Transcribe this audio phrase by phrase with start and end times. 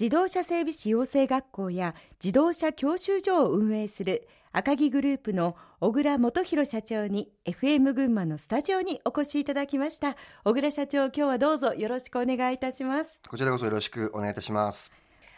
[0.00, 10.16] 自動車整備士養成学校や自動車教習所を運営する赤木グループの小倉元弘社長に FM 群馬のスタジオにお越しいただきました。
[10.44, 13.18] 小倉社長今日はどうぞよろしくお願いいたします。
[13.28, 14.92] こちらこそよろしくお願いいたします。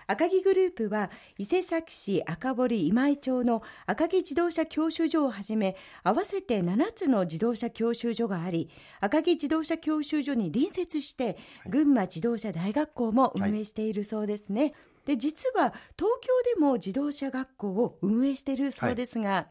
[0.06, 8.68] 赤木グループは伊勢崎市赤堀今井町の赤木自動車教習所をはじめ合わせて7つの自動車教習所があり
[9.00, 11.36] 赤木自動車教習所に隣接して
[11.68, 14.74] 群馬自動車大学校も運営しているそうですね、はい、
[15.06, 19.46] で実は東京でも自動車学校を運営しているそうですが、はい。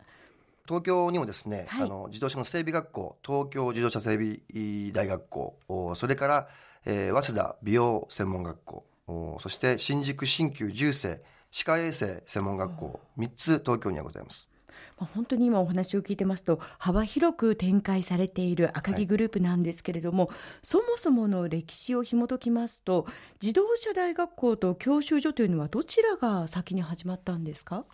[0.66, 6.48] 東京にもですね、はい、あの自動車の整備学校東京自動車整備大学校それから、
[6.86, 11.22] えー、早稲田美容専門学校そして新宿新旧重生
[11.52, 14.50] 歯科衛生専門学校3つ東京にはございます。
[14.98, 23.08] 本当に今お話を聞いてますと幅広く展開されている赤木グループなんですけれども、はい、そもそもの歴史を紐解きますと
[23.42, 27.86] 自動車大学校と教習所というのはどちらが先に始まったんですか？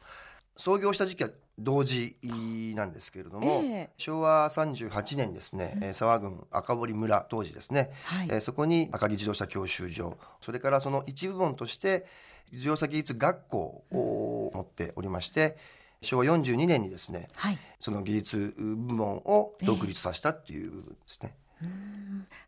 [0.58, 2.16] 創業した時期は同時
[2.76, 12.06] なんですけれども、えー、昭和38年ですね、うん、沢郡赤堀村当時ですね、はい、えー、そこに赤城自動車教習所それからその一部門として
[12.52, 15.56] 自動車技術学校を持っておりまして、
[16.02, 21.66] 昭和42年にですね、はい、その技術部門を独立させたっていう部分ですね、え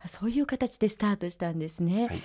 [0.06, 2.22] ー、そういう形でスタートしたんですね、はい、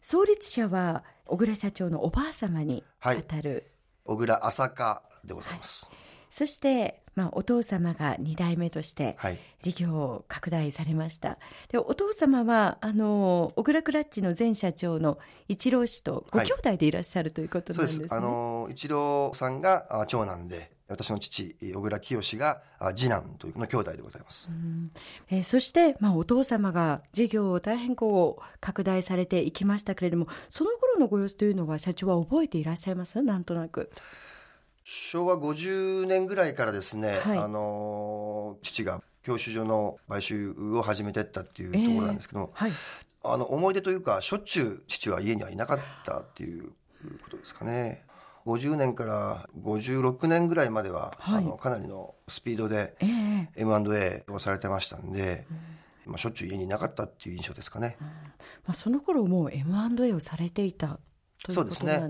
[0.00, 3.70] 創立者は小倉社長のおばあ様にあたる、
[4.04, 5.88] 小倉浅香でございます、
[6.30, 9.16] そして、まあ、お父様が2代目として
[9.60, 11.38] 事業を拡大されました、はい、
[11.72, 15.18] でお父様はあの小倉クラッチの前社長の
[15.48, 18.06] 一郎氏とご兄弟でいらっしゃる、はい、ということなんですね。
[18.10, 22.62] あの一郎さんが長男で私の父小倉清が
[22.94, 24.48] 次男というの兄弟でございます、
[25.30, 33.20] えー、そして、まあ、お父様が事業を大変こう拡大されていきましたけれどもその頃のご様子というのは社長は覚えていらっしゃいます？
[33.22, 33.90] なんとなく。
[34.90, 42.72] 昭和50年ぐらいからですね、はい、あの父が教習所の買収を始めてったっていうところなんですけども、えーはい、
[43.22, 46.70] あの思い出というかしょっちゅう父は家にはいなかったっていう
[47.22, 48.06] ことですかね。
[48.46, 52.96] 50年から56年ぐらいまでは、はい、あのかなりのスピードで
[53.56, 55.46] M&A をされてましたんで、
[56.06, 58.12] まあ、しょっちゅう家にいなかったっていう印象ですかね、うん、ま
[58.68, 60.98] あ、その頃もう M&A をされていた
[61.48, 62.02] そうですね。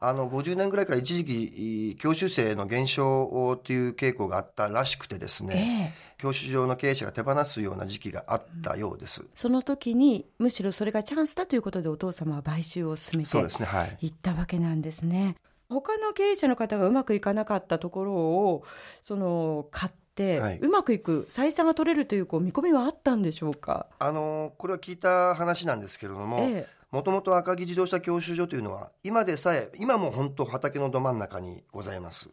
[0.00, 9.22] あの、50年ぐらいから一時期、教習生の減少という傾向があったらしくてですね、えー、教習所の経営者が手放すような時期があったようです。
[9.22, 14.06] うん、その時に、むしろそれがチャンスだということでお父様は買収を進めてね、はい。
[14.06, 15.36] いったわけなんですね。
[15.68, 18.64] 他の経営者の方がうまくいかなかったところを、
[19.02, 23.86] その、買って、はい、うまくいく採算が取れるというこう見込みはあったんでしょうか？
[23.98, 32.28] あのこれは聞いた話なんですけれども、ええもともと赤城自動車教習所というのは、今でさえ、今も本当畑のど真ん中にございます。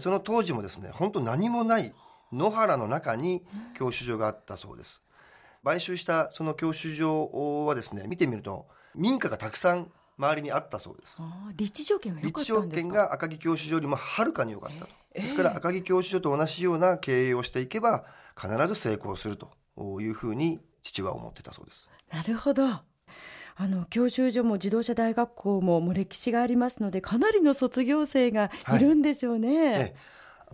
[0.00, 1.92] その当時もですね、本当何もない
[2.32, 5.02] 野原の中に教習所があったそうです。
[5.62, 11.20] 買収したその教習所はですね、見てみると、民家がたくさん周りにあったそうです。
[11.54, 12.60] 立地条件が良かったんですか？
[12.62, 14.90] 立地条件が赤城教習所よりもはるかに良かったと。
[15.12, 18.06] えー、ですから赤城教習所と同じような経営をしていけば、
[18.40, 19.50] 必ず成功すると
[20.00, 21.90] いうふうに父は思ってたそうです。
[22.10, 22.62] なるほど。
[23.60, 29.72] あの教習所も自動車大学校ももう歴史がありますのでかなりの卒業生がいるんでしょうね。
[29.72, 29.94] はい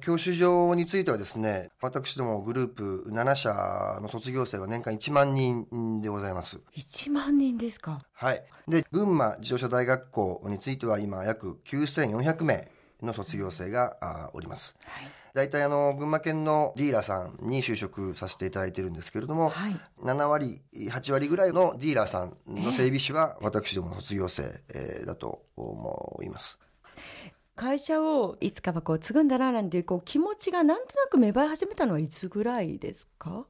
[0.00, 6.60] 教習所についてはですね、私どもグループ7社の卒業生は年間1万人でございます。
[6.76, 8.42] 1万人ですかはい。
[8.66, 12.69] で、群馬自動車大学校については今約9400名
[13.03, 14.76] の卒業生がおります。
[14.84, 24.62] はい大体あの群馬県のディーラーさんに就職させていただいてるんですけれども、はい、7割8割ぐらいのディーラーさんの整備士は私どもの卒業生
[25.05, 26.61] だと思います。
[27.56, 33.45] 会社をいつかはこう継ぐんだななんていうこう気持ちがなんとなく芽生え始めたのはいつぐらいですか？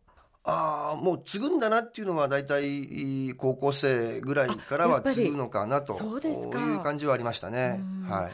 [0.47, 7.81] ああ、もう継ぐんだなっていうのは大体高校生ぐらいからは継ぐのかなという感じはありましたね。
[8.09, 8.33] はい。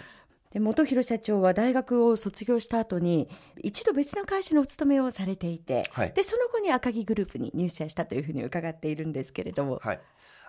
[0.52, 3.28] で元弘社長は大学を卒業した後に
[3.62, 9.80] 一度別の会社のお勤めをされていて、はい、でその後に赤木グループに入社したというふうに伺っているんですけれども。
[9.82, 10.00] はい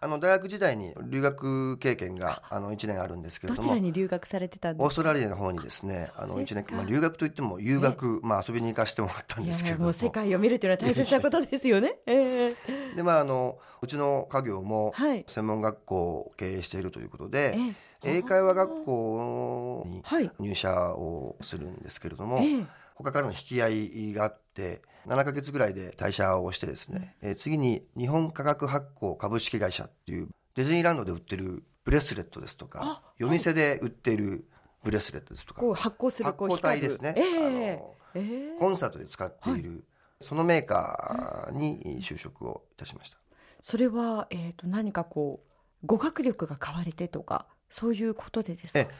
[0.03, 4.85] あの大学時代に留学経験があの1年あるんですけれどもどちらに留学されてたんですか？
[4.85, 9.93] オーストラリアの方にですねあの1年、まあ、留学といっても留学、まあ、遊びに行かせてもらったんですけれども。
[9.93, 11.99] 世界を見るというのは大切なことですよね。
[12.07, 14.93] えー、でまああのうちの家業も
[15.27, 20.01] 専門学校を経営しているということで、えー英会話学校に
[20.39, 22.65] 入社をするんですけれども、はい、
[22.95, 34.45] 他からの引き合いがあって7か月ぐらいで退社をしてですね、えー、次に日本科学発行株式会社っていうディズニーランドで売ってるブレスレットですとか夜店で売っている
[34.83, 37.79] ブレスレットですとか、発光する発光体ですね、えー、
[38.15, 39.79] えー、コンサートで使っている、はい、
[40.21, 43.17] そのメーカーに就職をいたしました。
[43.61, 45.39] それは、えーと、何かこ
[45.83, 48.91] う語学力が変われてとかそういうことでですか？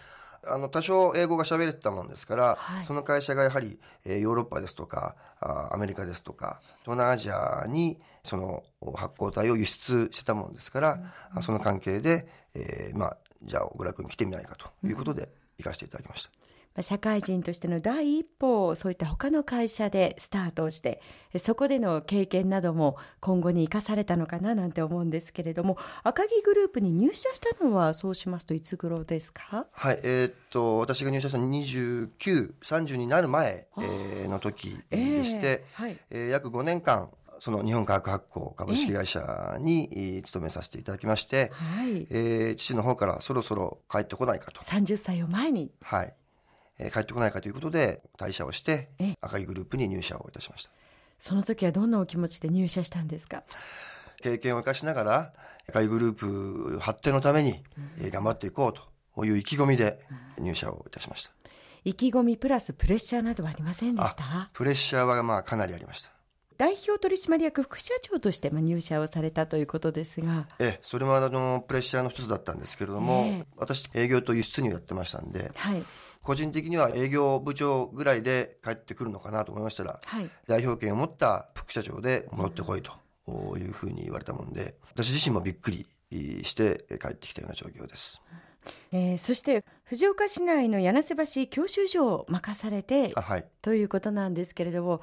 [0.48, 8.64] あの多少英語が喋れてたもんですから、はい、その会社がやはり、えー、ヨーロッパですとかあアメリカですとか東南アジアにその
[8.96, 11.00] 発光体を輸出してたもんですから、
[11.36, 16.30] うん、その関係で、えー、まあじゃあ小倉君来てみないかということで行かせていただきました。
[16.80, 21.02] 社会人としての第一歩をそういった他の会社でスタートして
[21.38, 29.68] そこでの経験なども今後に生かされたのかななんて思うんですけれども赤木グループに入社したのはそうしますといつ頃ですか？
[29.72, 35.98] はいえー、っと私が入社した2930になる前、えー、の時でして、えー、はい。
[36.10, 37.10] えー、約5年間
[37.40, 44.62] その日本科学発行株式会社に勤めさせていただきまして、はい、えー、父の方からそろそろ帰ってこないかと。
[44.62, 45.72] 30歳を前に。
[45.82, 46.14] はい
[46.82, 48.90] えー、帰ってこないかということで退社をして
[49.22, 50.72] 赤いグループに入社をいたしました。
[51.20, 53.44] その時はどんなお気持ちで入社したんですか？
[54.22, 55.34] 経験を生かしながら
[55.70, 57.64] 赤いグループ発展のために
[58.10, 58.74] 頑張っていこう
[59.16, 60.00] という意気込みで
[60.40, 61.32] 入社をいたしました、
[61.84, 64.50] 意気込みプラスプレッシャーなどはありませんでした？
[64.54, 66.10] プレッシャーはまあかなりありました。
[66.58, 70.48] 代表取締役副社長として入社をされたということですが。
[70.60, 75.84] ええそれもあのプレッシャーの一つだったんですけれども、えー、私営業と輸出入やってましたんで、はい、
[76.24, 82.92] 個人的には営業部長ぐらいで帰ってくるのかなと思いましたら、はい、代表権を持った副社長で戻ってこいと
[83.58, 85.88] いうふうに言われたもんで私自身もびっくり
[86.44, 88.22] して帰ってきたような状況です。
[88.92, 95.02] えー、そして藤岡市内の柳瀬橋教習所を任されて、はい、ということなんですけれども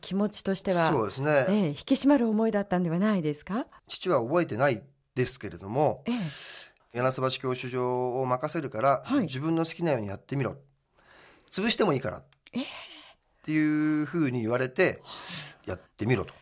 [0.00, 3.66] 気持ちとしてはそうですね、えー、引き締まる思いだったんではないですか？
[3.88, 4.80] 父は覚えてない
[5.16, 10.56] ですけれども、えー、柳瀬橋教習所を任せるから、はい、自分の好きなようにやってみろ。
[11.50, 12.18] 潰してもいいから。
[12.18, 12.22] っ
[13.42, 15.02] ていうふうに言われて
[15.66, 16.34] やってみろと。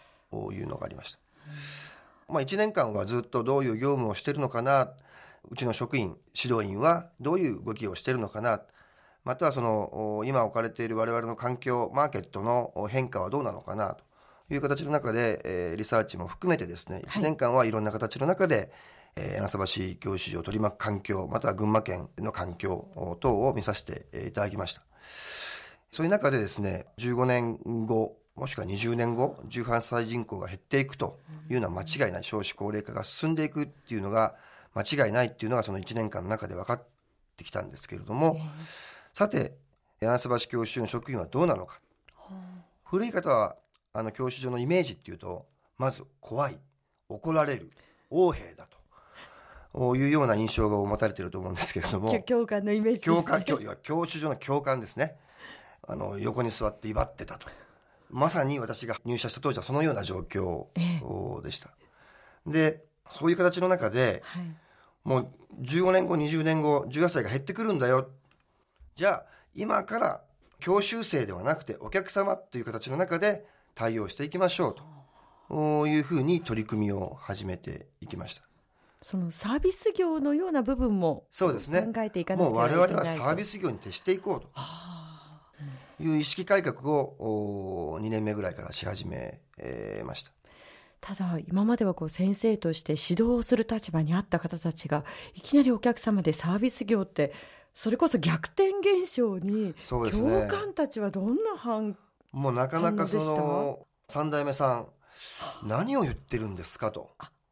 [0.53, 1.19] いうのがありました。
[2.29, 4.93] まあ、1年間はずっとどういう業務をしてるのかな。
[5.51, 8.61] うちの職員指導員はどういう動きをしてるのかな。
[9.25, 13.97] またはその今置かれている我々の環境マーケットの変化はどうなのかな。
[14.49, 18.71] という形の中で、えー、リサーチも含めてですね1年間はいろんな形の中で、
[19.19, 24.83] え柳瀬橋教習所を取り巻く環境または群馬県の環境等を見させていただきました。
[25.93, 31.19] そういう中でですね15年後もしくは20年後18歳人口が減っていくと
[31.51, 34.37] いうのは間違いない少子高齢化が進んでいくっていうのが
[34.75, 36.83] 間違いないっていうのがその1年間の中で分かっ
[37.37, 38.39] てきたんですけれども、
[39.13, 39.57] さて
[40.01, 41.81] 柳瀬橋教習所の職員はどうなのか、
[42.85, 43.57] 古い方は
[43.93, 46.59] あの教習所のイメージっていうとまず怖い
[47.09, 47.71] 怒られる
[48.11, 48.78] 横兵だと
[49.97, 52.21] いうような印象が持たれていると思うんですけれども。
[52.23, 55.17] 教官のイメージです、ね、教官教教習所の教官ですね。
[55.87, 57.47] あの横に座って威張ってたと。
[58.11, 60.67] まさに私が入社した当時はそのような状況
[61.43, 61.71] でした、
[62.47, 64.57] ええ、でそういう形の中で、はい、
[65.05, 68.09] もう15年後20年後18歳が減ってくるんだよ。
[68.97, 70.21] じゃあ今から
[70.59, 74.99] 教習生ではなくてお客様という形の中で対応していきましょうと。
[75.51, 78.48] いうふうに取り組みを始めていきました
[79.01, 81.83] そのサービス業のような部分もそうですね。
[81.93, 84.49] 考えていかなきゃいけないもう我々はサービス業に徹していこうと
[86.03, 89.41] いう意識改革を2年目ぐらいからし始め
[90.05, 90.33] ました。
[91.01, 97.33] ただ今まではこう先生として指導する立場にあった方たちがいきなりお客様でサービス業って
[97.73, 100.11] それこそ逆転現象に、教
[100.49, 101.97] 官たちはどんな反
[102.33, 104.89] もうなかなかその3代目さん
[105.63, 107.11] 何を言ってるんですかと。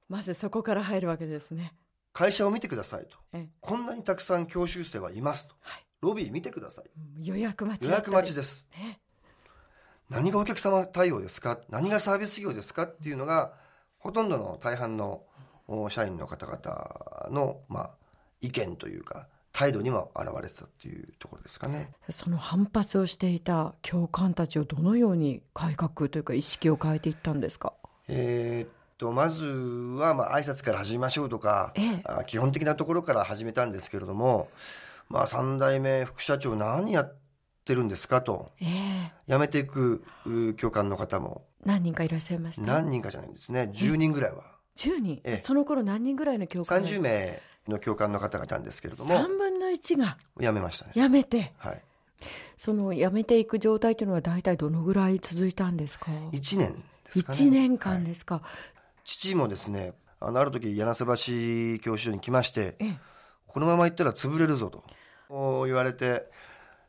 [0.08, 1.75] まずそこから入るわけですね。
[2.12, 3.18] 会社を見てくださいと。
[3.60, 6.84] こんなにたくさん教習生はいますと、はい、ロビー見てください。
[7.22, 9.00] 予約待ち予約待ちです、ね、
[10.08, 11.60] 何がお客様対応ですか？
[11.68, 12.84] 何がサービス業ですか？
[12.84, 13.52] っていうのが
[13.98, 15.25] ほとんどの大半の
[15.90, 17.90] 社員の方々の、まあ、
[18.40, 21.90] 意見というか態度にも現れてたっていうところですかね。
[22.08, 27.72] その反発をしていた教官たちをどのように改革というか意識を変えていったんですか？
[28.08, 34.48] えー、とまずはまあ挨拶から始めましょうとか、ええ、基本的なところから始めたんですけれども、
[35.08, 37.16] まあ、3代目副社長何やっ
[37.64, 40.04] てるんですかと、ええ、辞めていく
[40.56, 41.44] 教官の方も。
[41.64, 42.62] 何人かいらっしゃいました？
[42.62, 43.70] 何人かじゃないんですね。
[43.74, 44.44] 10人ぐらいは。
[44.76, 50.92] 10人、ええ、その頃何人ぐらいの教官30名の教官の方がいたんですけれども3分の1が辞めましたね。
[50.94, 51.52] 辞めて。
[51.58, 51.82] はい。
[52.56, 58.44] その辞めていく状態というのは大体どのぐらい続いたんですか？1年ですか、ね、1年間ですか、はい
[59.06, 61.04] 父もですねあのある時柳瀬
[61.78, 62.76] 橋教習所に来まして
[63.46, 64.70] このままいったら潰れるぞ
[65.28, 66.26] と言われて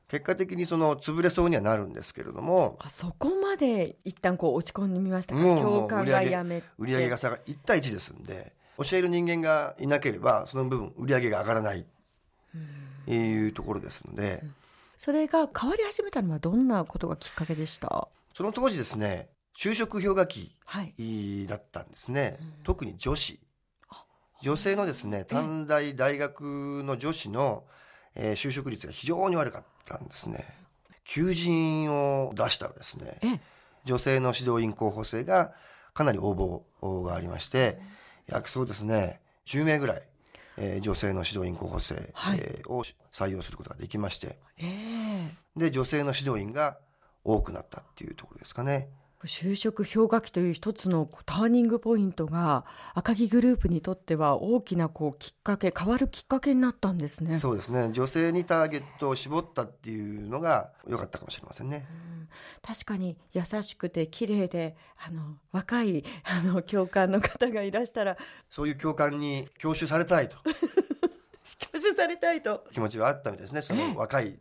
[0.09, 5.41] 結果的にその潰れそうにはなるんですけれどもあそこまで一旦こう落ち込んでみましたか？
[5.41, 11.85] 教官がやめ売上が下が1対1ですんで教える人間がいなければその部分売上が上がらない。
[13.05, 14.55] というところですので、うん、
[14.97, 18.07] それが変わり始めたのはどんなことがきっかけでした？
[18.33, 20.55] その当時ですね就職氷河期
[21.47, 23.39] だったんですね、はいうん、特に女子。
[24.43, 27.63] 女性のですね短大大学の女子の、
[28.13, 30.45] えー、就職率が非常に悪かったんですね。
[31.03, 33.41] 求人を出したらですね。
[33.83, 35.53] 女性の指導員候補生が
[35.95, 37.79] かなり応募がありまして
[38.27, 40.03] 約そうですね10名ぐらい、
[40.57, 46.77] えー、女性の指導員候補生、はい、えー、を採用することができまして、えー、で女性の指導員が
[47.23, 48.89] 多くなったっていうところですかね。
[49.25, 57.37] 就職氷河期という一つのターニングポイントが赤木グループにとっては大きなこうきっかけ変わるきっかけになったんですね。
[57.39, 57.89] そうですね。
[57.93, 61.93] 女性にターゲットを絞ったっていうのが良かったかもしれませんね、う
[62.25, 62.29] ん、
[62.61, 68.17] 確かに優しくて綺麗であの若いあの教官の方がいらしたら。
[68.51, 70.37] そういう教官に教習されたいと。
[71.73, 72.65] 教習されたいと。
[72.71, 73.63] 気持ちはあったみたいですね。
[73.63, 74.37] その若い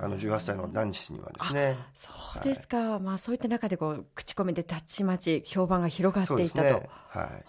[0.00, 1.76] あの18歳の男子にはですね。
[1.94, 6.62] そうですか、はい、まあそういった中でこう口コミでたちまち評判が広がっていたと。
[6.62, 7.44] ね、はい。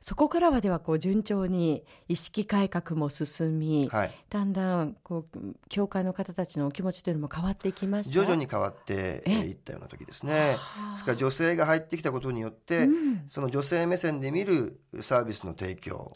[0.00, 5.38] そこからはではこう順調に意識改革も進み、はい、だんだんこう
[5.68, 8.12] 教会の方たちのお気持ちというのも変わっていきました？
[8.12, 10.56] 徐々に変わっていったような時ですね。
[10.92, 16.12] ですから女性が入ってきたことによって、うん、その女性目線で見るサービスの提供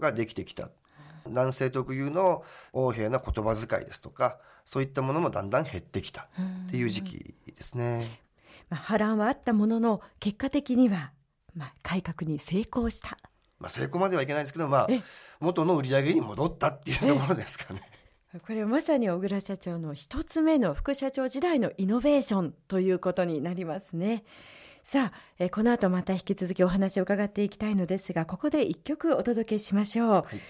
[0.00, 0.70] ができてきた。
[1.28, 8.20] 男性特有の横柄な言葉遣いですとかそういったものもだんだん減ってきたっていう時期ですね。
[8.68, 11.12] まあ、波乱はあったものの結果的には、
[11.54, 13.16] まあ、改革に成功した。
[13.58, 14.88] まあ、成功まではいけないですけど、まあ、
[15.40, 17.82] 元の売り上げに戻ったっていうところですかね。
[18.44, 24.24] これまさに小倉社長の一つ目の副社長時代のイノベーションということになりますね。
[24.82, 30.08] さあ、えこの後また引き続きお話を伺っていきたいのですが、ここで一曲お届けしましょう。
[30.08, 30.40] はい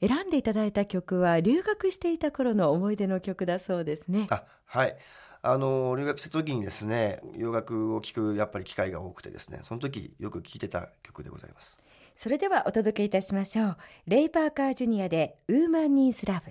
[0.00, 4.26] 選んでいただいた曲は留学していた頃の思い出の曲だそうですね。
[4.30, 4.96] あはい。
[5.42, 11.78] あの留学した時にですね洋楽を聴くやっぱり機会が多くてですねその時よく聴いてた曲でございます。
[12.16, 13.76] それではお届けいたしましょう。
[14.06, 16.50] レイ・パーカー・ジュニアで「ウーマン・ニース・ラブ」